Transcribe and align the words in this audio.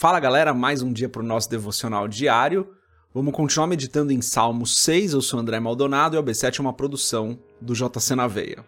Fala 0.00 0.20
galera, 0.20 0.54
mais 0.54 0.80
um 0.80 0.92
dia 0.92 1.08
para 1.08 1.22
o 1.22 1.26
nosso 1.26 1.50
devocional 1.50 2.06
diário. 2.06 2.72
Vamos 3.12 3.34
continuar 3.34 3.66
meditando 3.66 4.12
em 4.12 4.22
Salmo 4.22 4.64
6. 4.64 5.12
Eu 5.12 5.20
sou 5.20 5.40
André 5.40 5.58
Maldonado 5.58 6.14
e 6.14 6.18
o 6.20 6.22
AB7 6.22 6.60
é 6.60 6.62
uma 6.62 6.72
produção 6.72 7.36
do 7.60 7.74
JC 7.74 8.14
na 8.14 8.28
Veia. 8.28 8.64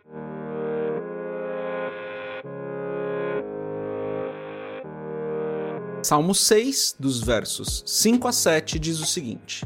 Salmo 6.03 6.35
6, 6.35 6.97
dos 6.99 7.23
versos 7.23 7.85
5 7.87 8.27
a 8.27 8.33
7, 8.33 8.81
diz 8.81 8.99
o 8.99 9.07
seguinte: 9.07 9.65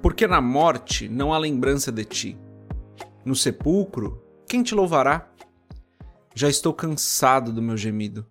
Porque 0.00 0.26
na 0.26 0.40
morte 0.40 1.10
não 1.10 1.34
há 1.34 1.38
lembrança 1.38 1.92
de 1.92 2.06
ti, 2.06 2.38
no 3.22 3.36
sepulcro, 3.36 4.24
quem 4.48 4.62
te 4.62 4.74
louvará? 4.74 5.30
Já 6.34 6.48
estou 6.48 6.72
cansado 6.72 7.52
do 7.52 7.60
meu 7.60 7.76
gemido 7.76 8.24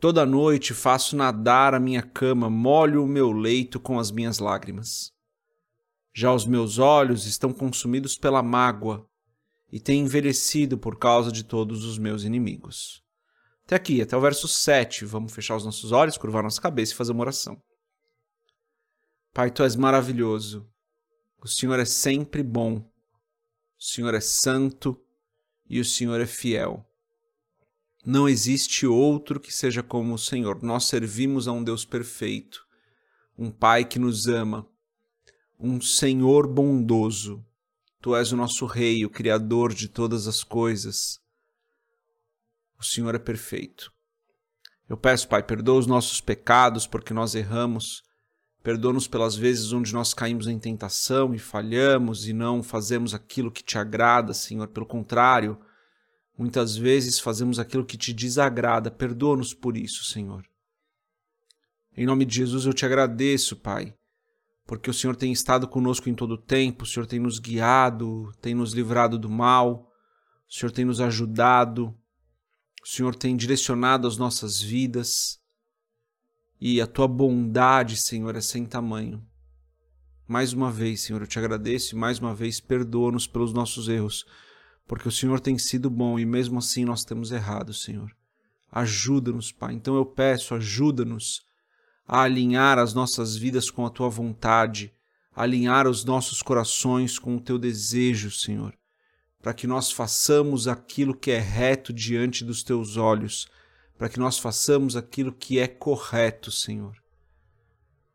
Toda 0.00 0.24
noite 0.24 0.74
faço 0.74 1.16
nadar 1.16 1.74
a 1.74 1.80
minha 1.80 2.02
cama, 2.02 2.48
molho 2.48 3.02
o 3.02 3.08
meu 3.08 3.32
leito 3.32 3.80
com 3.80 3.98
as 3.98 4.12
minhas 4.12 4.38
lágrimas. 4.38 5.12
Já 6.14 6.32
os 6.32 6.46
meus 6.46 6.78
olhos 6.78 7.26
estão 7.26 7.52
consumidos 7.52 8.16
pela 8.16 8.42
mágoa 8.42 9.08
e 9.72 9.80
têm 9.80 10.02
envelhecido 10.02 10.78
por 10.78 10.96
causa 10.96 11.32
de 11.32 11.42
todos 11.42 11.84
os 11.84 11.98
meus 11.98 12.22
inimigos. 12.22 13.02
Até 13.64 13.74
aqui, 13.74 14.00
até 14.00 14.16
o 14.16 14.20
verso 14.20 14.46
7. 14.46 15.04
Vamos 15.04 15.32
fechar 15.32 15.56
os 15.56 15.64
nossos 15.64 15.90
olhos, 15.90 16.16
curvar 16.16 16.44
nossa 16.44 16.60
cabeça 16.60 16.92
e 16.92 16.96
fazer 16.96 17.12
uma 17.12 17.22
oração. 17.22 17.60
Pai, 19.34 19.50
tu 19.50 19.62
és 19.62 19.76
maravilhoso. 19.76 20.66
O 21.42 21.48
Senhor 21.48 21.78
é 21.78 21.84
sempre 21.84 22.42
bom. 22.42 22.78
O 22.78 23.82
Senhor 23.82 24.14
é 24.14 24.20
santo 24.20 24.98
e 25.68 25.80
o 25.80 25.84
Senhor 25.84 26.20
é 26.20 26.26
fiel. 26.26 26.87
Não 28.04 28.28
existe 28.28 28.86
outro 28.86 29.40
que 29.40 29.52
seja 29.52 29.82
como 29.82 30.14
o 30.14 30.18
Senhor. 30.18 30.62
Nós 30.62 30.84
servimos 30.84 31.48
a 31.48 31.52
um 31.52 31.62
Deus 31.62 31.84
perfeito, 31.84 32.64
um 33.36 33.50
Pai 33.50 33.84
que 33.84 33.98
nos 33.98 34.26
ama, 34.26 34.66
um 35.58 35.80
Senhor 35.80 36.46
bondoso. 36.46 37.44
Tu 38.00 38.14
és 38.14 38.32
o 38.32 38.36
nosso 38.36 38.64
Rei, 38.64 39.04
o 39.04 39.10
Criador 39.10 39.74
de 39.74 39.88
todas 39.88 40.28
as 40.28 40.44
coisas. 40.44 41.20
O 42.78 42.84
Senhor 42.84 43.14
é 43.14 43.18
perfeito. 43.18 43.92
Eu 44.88 44.96
peço, 44.96 45.28
Pai, 45.28 45.42
perdoa 45.42 45.80
os 45.80 45.86
nossos 45.86 46.20
pecados 46.20 46.86
porque 46.86 47.12
nós 47.12 47.34
erramos. 47.34 48.02
Perdoa-nos 48.62 49.08
pelas 49.08 49.36
vezes 49.36 49.72
onde 49.72 49.92
nós 49.92 50.14
caímos 50.14 50.46
em 50.46 50.58
tentação 50.58 51.34
e 51.34 51.38
falhamos 51.38 52.26
e 52.26 52.32
não 52.32 52.62
fazemos 52.62 53.14
aquilo 53.14 53.50
que 53.50 53.62
te 53.62 53.76
agrada, 53.76 54.32
Senhor. 54.32 54.68
Pelo 54.68 54.86
contrário, 54.86 55.58
Muitas 56.38 56.76
vezes 56.76 57.18
fazemos 57.18 57.58
aquilo 57.58 57.84
que 57.84 57.98
te 57.98 58.12
desagrada. 58.12 58.92
Perdoa-nos 58.92 59.52
por 59.52 59.76
isso, 59.76 60.04
Senhor. 60.04 60.48
Em 61.96 62.06
nome 62.06 62.24
de 62.24 62.36
Jesus 62.36 62.64
eu 62.64 62.72
te 62.72 62.86
agradeço, 62.86 63.56
Pai, 63.56 63.92
porque 64.64 64.88
o 64.88 64.94
Senhor 64.94 65.16
tem 65.16 65.32
estado 65.32 65.66
conosco 65.66 66.08
em 66.08 66.14
todo 66.14 66.34
o 66.34 66.38
tempo, 66.38 66.84
o 66.84 66.86
Senhor 66.86 67.06
tem 67.06 67.18
nos 67.18 67.40
guiado, 67.40 68.32
tem 68.40 68.54
nos 68.54 68.72
livrado 68.72 69.18
do 69.18 69.28
mal, 69.28 69.90
o 70.48 70.54
Senhor 70.54 70.70
tem 70.70 70.84
nos 70.84 71.00
ajudado, 71.00 71.88
o 72.84 72.86
Senhor 72.86 73.16
tem 73.16 73.36
direcionado 73.36 74.06
as 74.06 74.16
nossas 74.16 74.62
vidas 74.62 75.40
e 76.60 76.80
a 76.80 76.86
tua 76.86 77.08
bondade, 77.08 77.96
Senhor, 77.96 78.36
é 78.36 78.40
sem 78.40 78.64
tamanho. 78.64 79.26
Mais 80.24 80.52
uma 80.52 80.70
vez, 80.70 81.00
Senhor, 81.00 81.20
eu 81.20 81.26
te 81.26 81.40
agradeço 81.40 81.96
e 81.96 81.98
mais 81.98 82.20
uma 82.20 82.32
vez 82.32 82.60
perdoa-nos 82.60 83.26
pelos 83.26 83.52
nossos 83.52 83.88
erros 83.88 84.24
porque 84.88 85.06
o 85.06 85.12
Senhor 85.12 85.38
tem 85.38 85.58
sido 85.58 85.90
bom 85.90 86.18
e 86.18 86.24
mesmo 86.24 86.58
assim 86.58 86.82
nós 86.82 87.04
temos 87.04 87.30
errado, 87.30 87.74
Senhor. 87.74 88.10
Ajuda-nos, 88.72 89.52
Pai. 89.52 89.74
Então 89.74 89.94
eu 89.94 90.06
peço, 90.06 90.54
ajuda-nos 90.54 91.42
a 92.06 92.22
alinhar 92.22 92.78
as 92.78 92.94
nossas 92.94 93.36
vidas 93.36 93.70
com 93.70 93.84
a 93.84 93.90
tua 93.90 94.08
vontade, 94.08 94.94
alinhar 95.36 95.86
os 95.86 96.06
nossos 96.06 96.40
corações 96.40 97.18
com 97.18 97.36
o 97.36 97.40
teu 97.40 97.58
desejo, 97.58 98.30
Senhor, 98.30 98.74
para 99.42 99.52
que 99.52 99.66
nós 99.66 99.92
façamos 99.92 100.66
aquilo 100.66 101.14
que 101.14 101.30
é 101.30 101.38
reto 101.38 101.92
diante 101.92 102.42
dos 102.42 102.62
teus 102.62 102.96
olhos, 102.96 103.46
para 103.98 104.08
que 104.08 104.18
nós 104.18 104.38
façamos 104.38 104.96
aquilo 104.96 105.32
que 105.32 105.58
é 105.58 105.68
correto, 105.68 106.50
Senhor. 106.50 106.96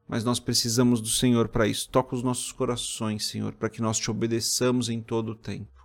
Mas 0.07 0.23
nós 0.23 0.40
precisamos 0.40 1.01
do 1.01 1.09
Senhor 1.09 1.47
para 1.50 1.67
isso. 1.67 1.88
Toca 1.90 2.16
os 2.16 2.23
nossos 2.23 2.51
corações, 2.51 3.28
Senhor, 3.28 3.53
para 3.53 3.69
que 3.69 3.81
nós 3.81 4.00
te 4.00 4.09
obedeçamos 4.09 4.90
em 4.90 5.01
todo 5.01 5.34
o 5.34 5.35
tempo. 5.35 5.82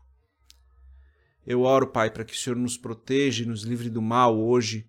Eu 1.50 1.62
oro, 1.62 1.86
Pai, 1.86 2.10
para 2.10 2.26
que 2.26 2.34
o 2.34 2.36
Senhor 2.36 2.56
nos 2.56 2.76
proteja 2.76 3.42
e 3.42 3.46
nos 3.46 3.62
livre 3.62 3.88
do 3.88 4.02
mal 4.02 4.38
hoje, 4.38 4.86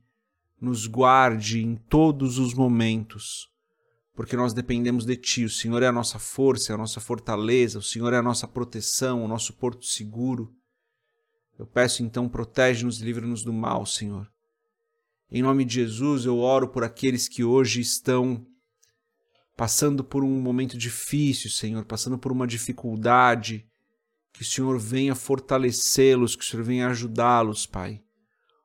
nos 0.59 0.87
guarde 0.87 1.63
em 1.63 1.77
todos 1.77 2.37
os 2.37 2.53
momentos, 2.53 3.47
porque 4.13 4.35
nós 4.35 4.53
dependemos 4.53 5.05
de 5.05 5.15
Ti. 5.15 5.45
O 5.45 5.49
Senhor 5.49 5.81
é 5.81 5.87
a 5.87 5.91
nossa 5.93 6.19
força, 6.19 6.73
é 6.73 6.75
a 6.75 6.77
nossa 6.77 6.99
fortaleza, 6.99 7.79
o 7.79 7.81
Senhor 7.81 8.11
é 8.11 8.17
a 8.17 8.21
nossa 8.21 8.45
proteção, 8.45 9.23
o 9.23 9.27
nosso 9.27 9.53
porto 9.53 9.85
seguro. 9.85 10.53
Eu 11.57 11.65
peço 11.65 12.03
então, 12.03 12.27
protege-nos 12.27 12.99
e 12.99 13.05
livra-nos 13.05 13.41
do 13.41 13.53
mal, 13.53 13.85
Senhor. 13.85 14.29
Em 15.31 15.41
nome 15.41 15.63
de 15.63 15.75
Jesus, 15.75 16.25
eu 16.25 16.39
oro 16.39 16.67
por 16.67 16.83
aqueles 16.83 17.29
que 17.29 17.41
hoje 17.41 17.79
estão 17.79 18.45
passando 19.55 20.03
por 20.03 20.25
um 20.25 20.41
momento 20.41 20.77
difícil, 20.77 21.49
Senhor, 21.49 21.85
passando 21.85 22.17
por 22.17 22.33
uma 22.33 22.45
dificuldade, 22.45 23.68
que 24.33 24.41
o 24.41 24.45
Senhor 24.45 24.77
venha 24.79 25.15
fortalecê-los, 25.15 26.35
que 26.35 26.43
o 26.43 26.45
Senhor 26.45 26.63
venha 26.63 26.87
ajudá-los, 26.87 27.65
Pai. 27.65 28.01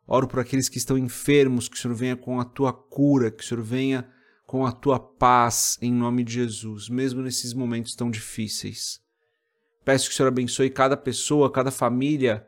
Oro 0.07 0.29
por 0.29 0.39
aqueles 0.39 0.69
que 0.69 0.79
estão 0.79 0.99
enfermos, 0.99 1.69
que 1.69 1.77
o 1.77 1.79
Senhor 1.79 1.95
venha 1.95 2.17
com 2.17 2.39
a 2.39 2.45
tua 2.45 2.73
cura, 2.73 3.31
que 3.31 3.43
o 3.43 3.47
Senhor 3.47 3.63
venha 3.63 4.09
com 4.47 4.67
a 4.67 4.73
tua 4.73 5.01
paz, 5.01 5.79
em 5.81 5.93
nome 5.93 6.23
de 6.23 6.35
Jesus, 6.35 6.89
mesmo 6.89 7.23
nesses 7.23 7.55
momentos 7.55 7.95
tão 7.95 8.11
difíceis. 8.11 9.01
Peço 9.85 10.09
que 10.09 10.15
o 10.15 10.17
Senhor 10.17 10.29
abençoe 10.29 10.71
cada 10.71 10.97
pessoa, 10.97 11.51
cada 11.51 11.71
família 11.71 12.47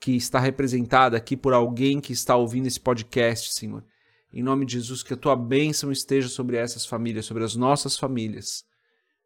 que 0.00 0.12
está 0.12 0.38
representada 0.38 1.16
aqui 1.16 1.36
por 1.36 1.52
alguém 1.52 2.00
que 2.00 2.12
está 2.12 2.36
ouvindo 2.36 2.66
esse 2.66 2.80
podcast, 2.80 3.54
Senhor. 3.54 3.84
Em 4.32 4.42
nome 4.42 4.66
de 4.66 4.74
Jesus, 4.74 5.02
que 5.02 5.14
a 5.14 5.16
tua 5.16 5.34
bênção 5.34 5.90
esteja 5.90 6.28
sobre 6.28 6.56
essas 6.56 6.84
famílias, 6.84 7.24
sobre 7.24 7.44
as 7.44 7.56
nossas 7.56 7.96
famílias. 7.96 8.64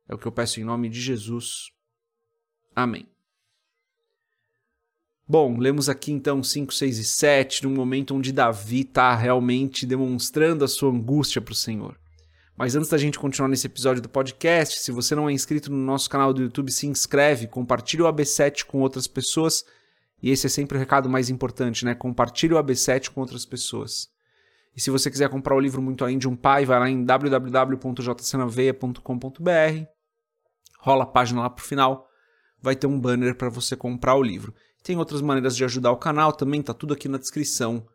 É 0.08 0.14
o 0.14 0.18
que 0.18 0.26
eu 0.26 0.32
peço 0.32 0.60
em 0.60 0.64
nome 0.64 0.88
de 0.88 1.00
Jesus. 1.00 1.70
Amém. 2.74 3.19
Bom, 5.30 5.58
lemos 5.58 5.88
aqui 5.88 6.10
então 6.10 6.42
5, 6.42 6.74
6 6.74 6.98
e 6.98 7.04
7, 7.04 7.62
num 7.62 7.72
momento 7.72 8.16
onde 8.16 8.32
Davi 8.32 8.80
está 8.80 9.14
realmente 9.14 9.86
demonstrando 9.86 10.64
a 10.64 10.68
sua 10.68 10.90
angústia 10.90 11.40
para 11.40 11.52
o 11.52 11.54
Senhor. 11.54 11.96
Mas 12.56 12.74
antes 12.74 12.90
da 12.90 12.98
gente 12.98 13.16
continuar 13.16 13.46
nesse 13.46 13.68
episódio 13.68 14.02
do 14.02 14.08
podcast, 14.08 14.80
se 14.80 14.90
você 14.90 15.14
não 15.14 15.28
é 15.28 15.32
inscrito 15.32 15.70
no 15.70 15.78
nosso 15.78 16.10
canal 16.10 16.34
do 16.34 16.42
YouTube, 16.42 16.72
se 16.72 16.88
inscreve, 16.88 17.46
compartilhe 17.46 18.02
o 18.02 18.12
AB7 18.12 18.64
com 18.64 18.80
outras 18.80 19.06
pessoas. 19.06 19.64
E 20.20 20.32
esse 20.32 20.48
é 20.48 20.50
sempre 20.50 20.76
o 20.76 20.80
recado 20.80 21.08
mais 21.08 21.30
importante, 21.30 21.84
né? 21.84 21.94
Compartilhe 21.94 22.54
o 22.54 22.60
AB7 22.60 23.10
com 23.10 23.20
outras 23.20 23.46
pessoas. 23.46 24.08
E 24.76 24.80
se 24.80 24.90
você 24.90 25.08
quiser 25.12 25.28
comprar 25.28 25.54
o 25.54 25.60
livro 25.60 25.80
Muito 25.80 26.02
Além 26.02 26.18
de 26.18 26.26
um 26.26 26.34
Pai, 26.34 26.64
vai 26.64 26.80
lá 26.80 26.90
em 26.90 27.04
www.jcnaveia.com.br, 27.04 29.84
rola 30.80 31.04
a 31.04 31.06
página 31.06 31.42
lá 31.42 31.50
pro 31.50 31.64
final, 31.64 32.08
vai 32.60 32.74
ter 32.74 32.88
um 32.88 32.98
banner 32.98 33.36
para 33.36 33.48
você 33.48 33.76
comprar 33.76 34.16
o 34.16 34.22
livro. 34.24 34.52
Tem 34.82 34.96
outras 34.96 35.20
maneiras 35.20 35.56
de 35.56 35.64
ajudar 35.64 35.92
o 35.92 35.96
canal 35.96 36.32
também, 36.32 36.62
tá 36.62 36.72
tudo 36.72 36.94
aqui 36.94 37.08
na 37.08 37.18
descrição 37.18 37.86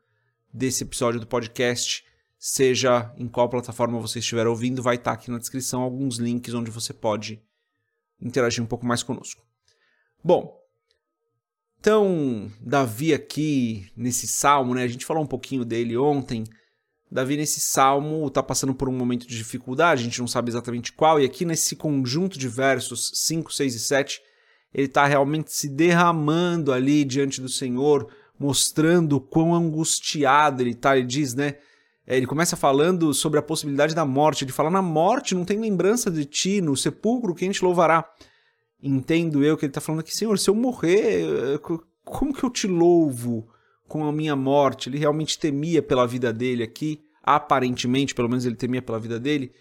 desse 0.53 0.84
episódio 0.84 1.19
do 1.19 1.28
podcast. 1.28 2.06
Seja 2.38 3.13
em 3.18 3.28
qual 3.28 3.50
plataforma 3.50 4.00
você 4.00 4.19
estiver 4.19 4.46
ouvindo, 4.46 4.84
vai 4.84 4.96
estar 4.96 5.12
tá 5.12 5.18
aqui 5.18 5.31
na 5.31 5.40
descrição 5.40 5.81
alguns 5.81 6.18
links 6.18 6.53
onde 6.53 6.69
você 6.69 6.94
pode 6.94 7.41
interagir 8.22 8.63
um 8.63 8.68
pouco 8.68 8.85
mais 8.85 9.01
conosco. 9.01 9.44
Bom, 10.23 10.59
então, 11.79 12.51
Davi 12.59 13.13
aqui 13.13 13.91
nesse 13.96 14.28
salmo, 14.28 14.73
né? 14.73 14.84
A 14.84 14.88
gente 14.88 15.06
falou 15.06 15.23
um 15.23 15.28
pouquinho 15.28 15.63
dele 15.63 15.96
ontem. 15.96 16.44
Davi 17.12 17.38
nesse 17.38 17.59
salmo 17.59 18.25
está 18.28 18.41
passando 18.41 18.73
por 18.73 18.90
um 18.90 18.91
momento 18.91 19.28
de 19.28 19.38
dificuldade, 19.38 20.02
a 20.02 20.03
gente 20.03 20.20
não 20.20 20.28
sabe 20.28 20.49
exatamente 20.49 20.91
qual, 20.91 21.22
e 21.22 21.26
aqui 21.26 21.46
nesse 21.46 21.76
conjunto 21.76 22.40
de 22.40 22.47
versos 22.47 23.11
5, 23.14 23.53
6 23.53 23.76
e 23.76 23.79
7, 23.79 24.22
ele 24.76 24.88
está 24.88 25.06
realmente 25.06 25.54
se 25.54 25.70
derramando 25.70 26.74
ali 26.74 27.06
diante 27.06 27.40
do 27.40 27.48
Senhor, 27.48 28.10
mostrando 28.38 29.22
quão 29.22 29.56
angustiado 29.56 30.62
ele 30.62 30.72
está. 30.72 30.98
Ele 30.98 31.08
diz, 31.08 31.34
né? 31.34 31.56
É, 32.06 32.18
ele 32.18 32.28
começa 32.28 32.58
falando 32.58 33.14
sobre 33.14 33.40
a 33.40 33.42
possibilidade 33.42 33.96
da 33.96 34.04
morte. 34.04 34.44
Ele 34.44 34.52
fala: 34.52 34.70
Na 34.70 34.82
morte 34.82 35.34
não 35.34 35.46
tem 35.46 35.58
lembrança 35.58 36.12
de 36.12 36.26
ti, 36.26 36.60
no 36.60 36.76
sepulcro 36.76 37.34
quem 37.34 37.52
te 37.52 37.64
louvará. 37.64 38.06
Entendo 38.84 39.46
eu 39.46 39.56
que 39.56 39.64
ele 39.64 39.70
está 39.70 39.80
falando 39.80 40.02
aqui, 40.02 40.14
Senhor, 40.14 40.38
se 40.38 40.50
eu 40.50 40.54
morrer, 40.54 41.24
eh, 41.24 41.60
como 42.04 42.34
que 42.34 42.44
eu 42.44 42.50
te 42.50 42.68
louvo 42.68 43.48
com 43.88 44.04
a 44.04 44.12
minha 44.12 44.36
morte? 44.36 44.90
Ele 44.90 44.98
realmente 44.98 45.40
temia 45.40 45.82
pela 45.82 46.06
vida 46.06 46.34
dele 46.34 46.64
aqui, 46.64 47.02
aparentemente, 47.24 48.14
pelo 48.14 48.28
menos 48.28 48.46
ele 48.46 48.56
temia 48.56 48.82
pela 48.82 49.00
vida 49.00 49.18
dele. 49.18 49.54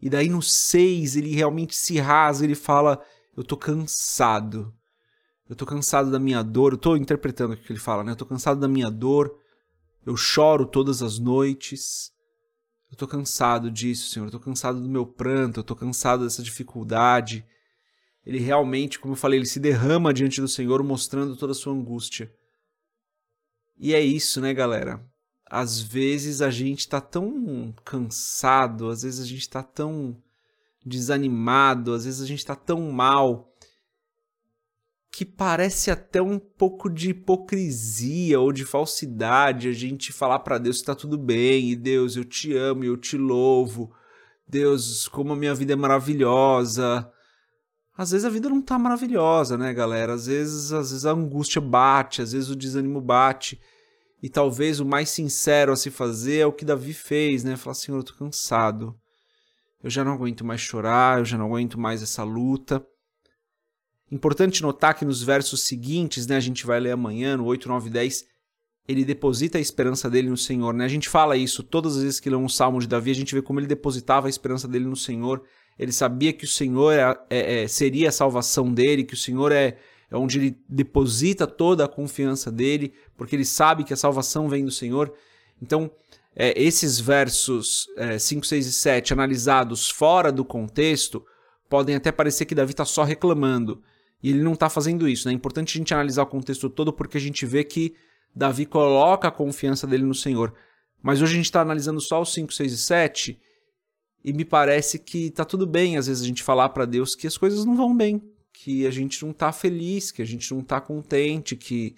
E 0.00 0.08
daí 0.08 0.28
no 0.28 0.40
6 0.40 1.16
ele 1.16 1.34
realmente 1.34 1.74
se 1.74 1.98
rasga, 1.98 2.46
ele 2.46 2.54
fala: 2.54 3.02
eu 3.40 3.44
tô 3.44 3.56
cansado. 3.56 4.74
Eu 5.48 5.56
tô 5.56 5.64
cansado 5.64 6.10
da 6.10 6.18
minha 6.18 6.42
dor. 6.42 6.74
Eu 6.74 6.78
tô 6.78 6.94
interpretando 6.94 7.54
o 7.54 7.56
que 7.56 7.72
ele 7.72 7.78
fala, 7.78 8.04
né? 8.04 8.12
Eu 8.12 8.16
tô 8.16 8.26
cansado 8.26 8.60
da 8.60 8.68
minha 8.68 8.90
dor. 8.90 9.34
Eu 10.04 10.14
choro 10.14 10.66
todas 10.66 11.02
as 11.02 11.18
noites. 11.18 12.12
Eu 12.90 12.98
tô 12.98 13.08
cansado 13.08 13.70
disso, 13.70 14.10
Senhor. 14.10 14.26
Eu 14.26 14.30
tô 14.30 14.38
cansado 14.38 14.78
do 14.78 14.88
meu 14.88 15.06
pranto, 15.06 15.60
eu 15.60 15.64
tô 15.64 15.74
cansado 15.74 16.24
dessa 16.24 16.42
dificuldade. 16.42 17.46
Ele 18.26 18.38
realmente, 18.38 18.98
como 18.98 19.14
eu 19.14 19.16
falei, 19.16 19.38
ele 19.38 19.46
se 19.46 19.58
derrama 19.58 20.12
diante 20.12 20.38
do 20.38 20.48
Senhor, 20.48 20.82
mostrando 20.82 21.34
toda 21.34 21.52
a 21.52 21.54
sua 21.54 21.72
angústia. 21.72 22.30
E 23.78 23.94
é 23.94 24.00
isso, 24.02 24.38
né, 24.42 24.52
galera? 24.52 25.02
Às 25.46 25.80
vezes 25.80 26.42
a 26.42 26.50
gente 26.50 26.86
tá 26.86 27.00
tão 27.00 27.74
cansado, 27.84 28.90
às 28.90 29.00
vezes 29.02 29.20
a 29.20 29.26
gente 29.26 29.48
tá 29.48 29.62
tão 29.62 30.22
desanimado, 30.84 31.92
às 31.92 32.04
vezes 32.04 32.20
a 32.20 32.26
gente 32.26 32.44
tá 32.44 32.54
tão 32.56 32.90
mal 32.90 33.50
que 35.12 35.24
parece 35.24 35.90
até 35.90 36.22
um 36.22 36.38
pouco 36.38 36.88
de 36.88 37.10
hipocrisia 37.10 38.38
ou 38.38 38.52
de 38.52 38.64
falsidade 38.64 39.68
a 39.68 39.72
gente 39.72 40.12
falar 40.12 40.38
para 40.38 40.56
Deus 40.56 40.80
que 40.80 40.86
tá 40.86 40.94
tudo 40.94 41.18
bem, 41.18 41.70
e 41.70 41.76
Deus, 41.76 42.16
eu 42.16 42.24
te 42.24 42.56
amo 42.56 42.84
eu 42.84 42.96
te 42.96 43.16
louvo. 43.16 43.92
Deus, 44.48 45.06
como 45.08 45.32
a 45.32 45.36
minha 45.36 45.54
vida 45.54 45.72
é 45.72 45.76
maravilhosa. 45.76 47.10
Às 47.96 48.10
vezes 48.10 48.24
a 48.24 48.30
vida 48.30 48.48
não 48.48 48.62
tá 48.62 48.78
maravilhosa, 48.78 49.56
né, 49.56 49.72
galera? 49.72 50.14
Às 50.14 50.26
vezes, 50.26 50.72
às 50.72 50.90
vezes 50.90 51.06
a 51.06 51.12
angústia 51.12 51.60
bate, 51.60 52.22
às 52.22 52.32
vezes 52.32 52.48
o 52.48 52.56
desânimo 52.56 53.00
bate. 53.00 53.60
E 54.22 54.28
talvez 54.28 54.80
o 54.80 54.84
mais 54.84 55.10
sincero 55.10 55.72
a 55.72 55.76
se 55.76 55.90
fazer 55.90 56.38
é 56.38 56.46
o 56.46 56.52
que 56.52 56.64
Davi 56.64 56.92
fez, 56.92 57.44
né? 57.44 57.56
Falar, 57.56 57.74
Senhor, 57.74 57.98
eu 57.98 58.04
tô 58.04 58.14
cansado. 58.14 58.99
Eu 59.82 59.90
já 59.90 60.04
não 60.04 60.12
aguento 60.12 60.44
mais 60.44 60.60
chorar, 60.60 61.18
eu 61.18 61.24
já 61.24 61.38
não 61.38 61.46
aguento 61.46 61.78
mais 61.78 62.02
essa 62.02 62.22
luta. 62.22 62.84
Importante 64.10 64.62
notar 64.62 64.94
que 64.94 65.04
nos 65.04 65.22
versos 65.22 65.62
seguintes, 65.62 66.26
né, 66.26 66.36
a 66.36 66.40
gente 66.40 66.66
vai 66.66 66.80
ler 66.80 66.90
amanhã, 66.90 67.36
no 67.36 67.44
8, 67.44 67.68
9 67.68 67.88
e 67.88 67.92
10, 67.92 68.24
ele 68.88 69.04
deposita 69.04 69.56
a 69.56 69.60
esperança 69.60 70.10
dele 70.10 70.28
no 70.28 70.36
Senhor. 70.36 70.74
Né? 70.74 70.84
A 70.84 70.88
gente 70.88 71.08
fala 71.08 71.36
isso 71.36 71.62
todas 71.62 71.96
as 71.96 72.02
vezes 72.02 72.20
que 72.20 72.28
lê 72.28 72.36
um 72.36 72.48
salmo 72.48 72.80
de 72.80 72.88
Davi, 72.88 73.10
a 73.10 73.14
gente 73.14 73.34
vê 73.34 73.40
como 73.40 73.60
ele 73.60 73.66
depositava 73.66 74.26
a 74.26 74.30
esperança 74.30 74.66
dele 74.66 74.84
no 74.84 74.96
Senhor. 74.96 75.42
Ele 75.78 75.92
sabia 75.92 76.32
que 76.32 76.44
o 76.44 76.48
Senhor 76.48 76.92
é, 76.92 77.16
é, 77.30 77.62
é, 77.62 77.68
seria 77.68 78.08
a 78.08 78.12
salvação 78.12 78.72
dele, 78.72 79.04
que 79.04 79.14
o 79.14 79.16
Senhor 79.16 79.52
é, 79.52 79.78
é 80.10 80.16
onde 80.16 80.38
ele 80.38 80.58
deposita 80.68 81.46
toda 81.46 81.84
a 81.84 81.88
confiança 81.88 82.50
dele, 82.50 82.92
porque 83.16 83.36
ele 83.36 83.44
sabe 83.44 83.84
que 83.84 83.94
a 83.94 83.96
salvação 83.96 84.48
vem 84.48 84.64
do 84.64 84.72
Senhor. 84.72 85.14
Então, 85.62 85.90
é, 86.34 86.60
esses 86.60 87.00
versos 87.00 87.86
é, 87.96 88.18
5, 88.18 88.46
6 88.46 88.66
e 88.66 88.72
7, 88.72 89.12
analisados 89.12 89.90
fora 89.90 90.30
do 90.30 90.44
contexto, 90.44 91.24
podem 91.68 91.96
até 91.96 92.12
parecer 92.12 92.44
que 92.44 92.54
Davi 92.54 92.72
está 92.72 92.84
só 92.84 93.02
reclamando. 93.02 93.82
E 94.22 94.30
ele 94.30 94.42
não 94.42 94.52
está 94.52 94.68
fazendo 94.68 95.08
isso. 95.08 95.26
Né? 95.26 95.32
É 95.32 95.36
importante 95.36 95.76
a 95.76 95.78
gente 95.78 95.94
analisar 95.94 96.22
o 96.22 96.26
contexto 96.26 96.68
todo 96.68 96.92
porque 96.92 97.16
a 97.16 97.20
gente 97.20 97.46
vê 97.46 97.64
que 97.64 97.94
Davi 98.34 98.66
coloca 98.66 99.28
a 99.28 99.32
confiança 99.32 99.86
dele 99.86 100.04
no 100.04 100.14
Senhor. 100.14 100.54
Mas 101.02 101.22
hoje 101.22 101.32
a 101.32 101.36
gente 101.36 101.46
está 101.46 101.62
analisando 101.62 102.00
só 102.00 102.20
os 102.20 102.32
5, 102.32 102.52
6 102.52 102.72
e 102.72 102.76
7 102.76 103.40
e 104.22 104.32
me 104.32 104.44
parece 104.44 104.98
que 104.98 105.28
está 105.28 105.44
tudo 105.44 105.66
bem 105.66 105.96
às 105.96 106.06
vezes 106.06 106.22
a 106.22 106.26
gente 106.26 106.42
falar 106.42 106.68
para 106.68 106.84
Deus 106.84 107.14
que 107.14 107.26
as 107.26 107.38
coisas 107.38 107.64
não 107.64 107.74
vão 107.74 107.96
bem, 107.96 108.20
que 108.52 108.86
a 108.86 108.90
gente 108.90 109.22
não 109.22 109.30
está 109.30 109.50
feliz, 109.50 110.10
que 110.10 110.20
a 110.20 110.26
gente 110.26 110.52
não 110.52 110.60
está 110.60 110.78
contente, 110.78 111.56
que 111.56 111.96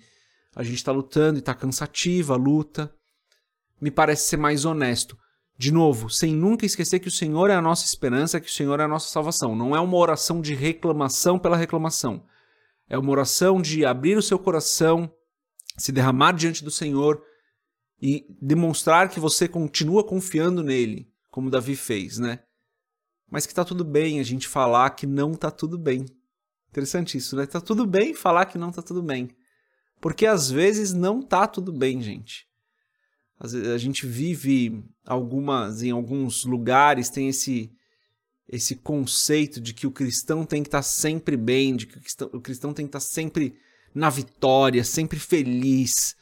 a 0.55 0.63
gente 0.63 0.77
está 0.77 0.93
lutando 0.93 1.39
e 1.39 1.41
está 1.41 1.55
cansativa 1.55 2.35
a 2.35 2.37
luta. 2.37 2.95
Me 3.83 3.91
parece 3.91 4.29
ser 4.29 4.37
mais 4.37 4.65
honesto. 4.65 5.19
De 5.59 5.73
novo, 5.73 6.09
sem 6.09 6.33
nunca 6.33 6.65
esquecer 6.65 7.01
que 7.01 7.09
o 7.09 7.11
Senhor 7.11 7.51
é 7.51 7.55
a 7.57 7.61
nossa 7.61 7.85
esperança, 7.85 8.41
que 8.41 8.47
o 8.47 8.53
Senhor 8.53 8.79
é 8.79 8.85
a 8.85 8.89
nossa 8.89 9.11
salvação. 9.11 9.57
Não 9.57 9.75
é 9.75 9.81
uma 9.81 9.97
oração 9.97 10.41
de 10.41 10.55
reclamação 10.55 11.37
pela 11.37 11.57
reclamação. 11.57 12.25
É 12.89 12.97
uma 12.97 13.11
oração 13.11 13.61
de 13.61 13.85
abrir 13.85 14.17
o 14.17 14.23
seu 14.23 14.39
coração, 14.39 15.13
se 15.77 15.91
derramar 15.91 16.31
diante 16.31 16.63
do 16.63 16.71
Senhor 16.71 17.25
e 18.01 18.25
demonstrar 18.41 19.09
que 19.09 19.19
você 19.19 19.49
continua 19.49 20.05
confiando 20.05 20.63
nele, 20.63 21.11
como 21.29 21.51
Davi 21.51 21.75
fez, 21.75 22.19
né? 22.19 22.39
Mas 23.29 23.47
que 23.47 23.55
tá 23.55 23.65
tudo 23.65 23.85
bem 23.85 24.21
a 24.21 24.23
gente 24.23 24.47
falar 24.47 24.91
que 24.91 25.09
não 25.09 25.35
tá 25.35 25.51
tudo 25.51 25.77
bem. 25.77 26.07
Interessante 26.71 27.19
isso, 27.19 27.35
né? 27.35 27.47
Tá 27.47 27.61
tudo 27.61 27.85
bem 27.85 28.15
falar 28.15 28.47
que 28.47 28.59
não 28.59 28.71
tá 28.71 28.81
tudo 28.81 29.03
bem. 29.03 29.35
Porque 30.01 30.25
às 30.25 30.49
vezes 30.49 30.93
não 30.93 31.21
tá 31.21 31.49
tudo 31.49 31.73
bem, 31.73 32.01
gente 32.01 32.52
a 33.43 33.79
gente 33.79 34.07
vive 34.07 34.85
algumas 35.05 35.83
em 35.83 35.91
alguns 35.91 36.45
lugares 36.45 37.11
tem 37.11 37.29
esse 37.29 37.73
esse 38.49 38.77
conceito 38.77 39.61
de 39.61 39.73
que 39.73 39.87
o 39.87 39.91
cristão 39.91 40.45
tem 40.45 40.63
que 40.63 40.69
estar 40.69 40.83
sempre 40.83 41.39
bem, 41.39 41.75
de 41.75 41.87
que 41.87 41.97
o 41.97 42.01
cristão, 42.01 42.31
o 42.35 42.41
cristão 42.41 42.75
tem 42.75 42.85
que 42.85 42.91
estar 42.91 43.01
sempre 43.01 43.55
na 43.95 44.11
vitória, 44.11 44.85
sempre 44.85 45.19
feliz. 45.19 46.15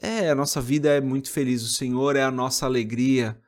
É, 0.00 0.28
a 0.28 0.34
nossa 0.34 0.60
vida 0.60 0.90
é 0.90 1.00
muito 1.00 1.30
feliz, 1.30 1.62
o 1.62 1.68
Senhor 1.68 2.16
é 2.16 2.22
a 2.22 2.30
nossa 2.30 2.66
alegria. 2.66 3.40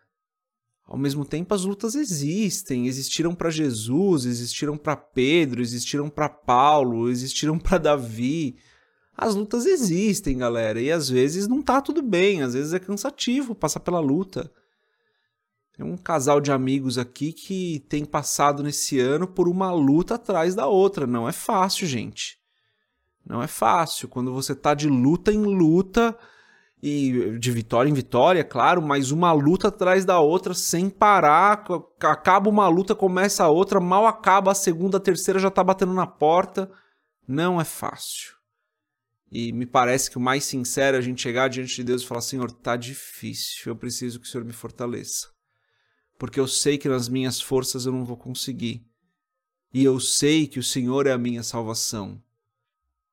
Ao 0.87 0.96
mesmo 0.96 1.26
tempo, 1.26 1.54
as 1.54 1.64
lutas 1.64 1.94
existem, 1.94 2.87
existiram 2.87 3.34
para 3.34 3.50
Jesus, 3.50 4.25
existiram 4.25 4.78
para 4.78 4.96
Pedro, 4.96 5.61
existiram 5.61 6.08
para 6.08 6.31
Paulo, 6.31 7.11
existiram 7.11 7.58
para 7.58 7.76
Davi 7.76 8.56
as 9.18 9.34
lutas 9.34 9.66
existem, 9.66 10.38
galera, 10.38 10.80
e 10.80 10.92
às 10.92 11.08
vezes 11.10 11.48
não 11.48 11.60
tá 11.60 11.82
tudo 11.82 12.00
bem, 12.00 12.40
às 12.40 12.54
vezes 12.54 12.72
é 12.72 12.78
cansativo 12.78 13.52
passar 13.52 13.80
pela 13.80 13.98
luta. 13.98 14.48
Tem 15.76 15.84
um 15.84 15.96
casal 15.96 16.40
de 16.40 16.52
amigos 16.52 16.98
aqui 16.98 17.32
que 17.32 17.84
tem 17.88 18.04
passado 18.04 18.62
nesse 18.62 19.00
ano 19.00 19.26
por 19.26 19.48
uma 19.48 19.72
luta 19.72 20.14
atrás 20.14 20.54
da 20.54 20.66
outra. 20.66 21.04
Não 21.04 21.28
é 21.28 21.32
fácil, 21.32 21.84
gente. 21.86 22.38
Não 23.26 23.42
é 23.42 23.48
fácil. 23.48 24.08
Quando 24.08 24.32
você 24.32 24.54
tá 24.54 24.72
de 24.72 24.88
luta 24.88 25.32
em 25.32 25.42
luta, 25.42 26.16
e 26.80 27.36
de 27.38 27.50
vitória 27.50 27.90
em 27.90 27.94
vitória, 27.94 28.44
claro, 28.44 28.80
mas 28.80 29.10
uma 29.10 29.32
luta 29.32 29.66
atrás 29.66 30.04
da 30.04 30.20
outra 30.20 30.54
sem 30.54 30.88
parar. 30.88 31.64
Acaba 32.00 32.48
uma 32.48 32.68
luta, 32.68 32.94
começa 32.94 33.42
a 33.42 33.48
outra, 33.48 33.80
mal 33.80 34.06
acaba 34.06 34.52
a 34.52 34.54
segunda, 34.54 34.98
a 34.98 35.00
terceira 35.00 35.40
já 35.40 35.50
tá 35.50 35.64
batendo 35.64 35.92
na 35.92 36.06
porta. 36.06 36.70
Não 37.26 37.60
é 37.60 37.64
fácil. 37.64 38.38
E 39.30 39.52
me 39.52 39.66
parece 39.66 40.10
que 40.10 40.16
o 40.16 40.20
mais 40.20 40.44
sincero 40.44 40.96
é 40.96 40.98
a 40.98 41.02
gente 41.02 41.20
chegar 41.20 41.48
diante 41.48 41.76
de 41.76 41.84
Deus 41.84 42.02
e 42.02 42.06
falar: 42.06 42.22
Senhor, 42.22 42.50
tá 42.50 42.76
difícil, 42.76 43.62
eu 43.66 43.76
preciso 43.76 44.19
que 44.19 44.26
o 44.26 44.28
Senhor 44.28 44.44
me 44.44 44.52
fortaleça. 44.52 45.28
Porque 46.19 46.40
eu 46.40 46.48
sei 46.48 46.78
que 46.78 46.88
nas 46.88 47.08
minhas 47.08 47.40
forças 47.40 47.86
eu 47.86 47.92
não 47.92 48.04
vou 48.04 48.16
conseguir. 48.16 48.84
E 49.72 49.84
eu 49.84 50.00
sei 50.00 50.46
que 50.46 50.58
o 50.58 50.62
Senhor 50.62 51.06
é 51.06 51.12
a 51.12 51.19
minha 51.19 51.42
salvação. 51.42 52.20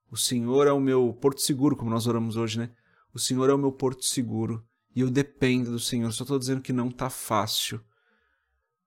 O 0.09 0.17
Senhor 0.17 0.67
é 0.67 0.71
o 0.71 0.79
meu 0.79 1.13
porto 1.13 1.41
seguro, 1.41 1.75
como 1.75 1.91
nós 1.91 2.07
oramos 2.07 2.37
hoje, 2.37 2.57
né? 2.57 2.71
O 3.13 3.19
Senhor 3.19 3.49
é 3.49 3.53
o 3.53 3.57
meu 3.57 3.71
porto 3.71 4.05
seguro. 4.05 4.65
E 4.95 5.01
eu 5.01 5.09
dependo 5.09 5.71
do 5.71 5.79
Senhor. 5.79 6.11
Só 6.13 6.23
estou 6.23 6.39
dizendo 6.39 6.61
que 6.61 6.71
não 6.71 6.89
tá 6.89 7.09
fácil. 7.09 7.83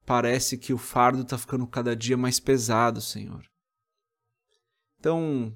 Parece 0.06 0.56
que 0.56 0.72
o 0.72 0.78
fardo 0.78 1.22
está 1.22 1.36
ficando 1.36 1.66
cada 1.66 1.94
dia 1.94 2.16
mais 2.16 2.40
pesado, 2.40 3.00
Senhor. 3.00 3.44
Então, 4.98 5.54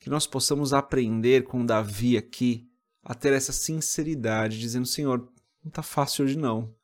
que 0.00 0.10
nós 0.10 0.26
possamos 0.26 0.72
aprender 0.72 1.44
com 1.44 1.64
Davi 1.64 2.16
aqui 2.16 2.66
a 3.04 3.14
ter 3.14 3.32
essa 3.32 3.52
sinceridade, 3.52 4.58
dizendo: 4.58 4.86
Senhor, 4.86 5.18
não 5.62 5.68
está 5.68 5.82
fácil 5.82 6.24
hoje 6.24 6.36
não. 6.36 6.74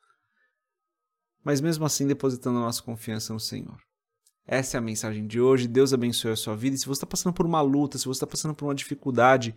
Mas 1.43 1.61
mesmo 1.61 1.85
assim, 1.85 2.07
depositando 2.07 2.59
a 2.59 2.63
nossa 2.63 2.83
confiança 2.83 3.33
no 3.33 3.41
Senhor. 3.41 3.81
Essa 4.47 4.77
é 4.77 4.79
a 4.79 4.83
mensagem 4.83 5.27
de 5.27 5.41
hoje. 5.41 5.67
Deus 5.67 5.93
abençoe 5.93 6.33
a 6.33 6.37
sua 6.37 6.55
vida. 6.55 6.77
E 6.77 6.79
se 6.79 6.87
você 6.87 6.99
está 6.99 7.07
passando 7.07 7.33
por 7.33 7.47
uma 7.47 7.61
luta, 7.61 7.99
se 7.99 8.05
você 8.05 8.19
está 8.19 8.27
passando 8.27 8.55
por 8.55 8.67
uma 8.67 8.75
dificuldade, 8.75 9.55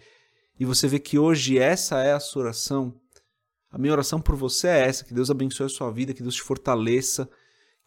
e 0.59 0.65
você 0.65 0.87
vê 0.87 0.97
que 0.99 1.19
hoje 1.19 1.59
essa 1.59 2.01
é 2.01 2.13
a 2.13 2.19
sua 2.19 2.43
oração, 2.43 2.99
a 3.69 3.77
minha 3.77 3.93
oração 3.93 4.21
por 4.21 4.35
você 4.35 4.67
é 4.67 4.87
essa: 4.87 5.03
que 5.03 5.13
Deus 5.13 5.29
abençoe 5.29 5.65
a 5.65 5.69
sua 5.69 5.91
vida, 5.91 6.13
que 6.13 6.23
Deus 6.23 6.35
te 6.35 6.41
fortaleça, 6.41 7.29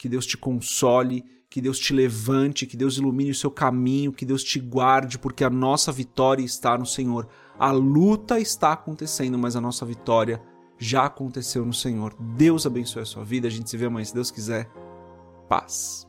que 0.03 0.09
Deus 0.09 0.27
te 0.27 0.37
console, 0.37 1.25
que 1.49 1.61
Deus 1.61 1.79
te 1.79 1.95
levante, 1.95 2.67
que 2.67 2.77
Deus 2.77 2.97
ilumine 2.97 3.31
o 3.31 3.35
seu 3.37 3.53
caminho, 3.53 4.13
que 4.13 4.27
Deus 4.27 4.43
te 4.43 4.59
guarde, 4.59 5.17
porque 5.17 5.45
a 5.45 5.51
nossa 5.51 5.93
vitória 5.93 6.43
está 6.43 6.77
no 6.77 6.85
Senhor. 6.85 7.29
A 7.57 7.71
luta 7.71 8.41
está 8.41 8.73
acontecendo, 8.73 9.39
mas 9.39 9.55
a 9.55 9.61
nossa 9.61 9.87
vitória 9.87 10.43
já 10.77 11.05
aconteceu 11.05 11.65
no 11.65 11.73
Senhor. 11.73 12.17
Deus 12.19 12.67
abençoe 12.67 13.03
a 13.03 13.07
sua 13.07 13.23
vida. 13.23 13.47
A 13.47 13.51
gente 13.51 13.71
se 13.71 13.77
vê 13.77 13.87
amanhã, 13.87 14.05
se 14.05 14.13
Deus 14.13 14.33
quiser. 14.33 14.69
Paz. 15.49 16.05